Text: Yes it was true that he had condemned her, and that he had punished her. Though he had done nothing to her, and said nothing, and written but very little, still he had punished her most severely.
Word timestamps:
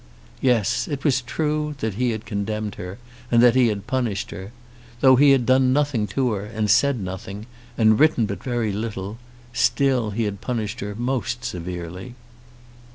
Yes 0.41 0.87
it 0.87 1.03
was 1.03 1.21
true 1.21 1.75
that 1.77 1.93
he 1.93 2.09
had 2.09 2.25
condemned 2.25 2.73
her, 2.73 2.97
and 3.29 3.39
that 3.43 3.53
he 3.53 3.67
had 3.67 3.85
punished 3.85 4.31
her. 4.31 4.51
Though 4.99 5.15
he 5.15 5.29
had 5.29 5.45
done 5.45 5.73
nothing 5.73 6.07
to 6.07 6.31
her, 6.31 6.43
and 6.43 6.71
said 6.71 6.99
nothing, 6.99 7.45
and 7.77 7.99
written 7.99 8.25
but 8.25 8.41
very 8.43 8.71
little, 8.73 9.19
still 9.53 10.09
he 10.09 10.23
had 10.23 10.41
punished 10.41 10.79
her 10.79 10.95
most 10.95 11.45
severely. 11.45 12.15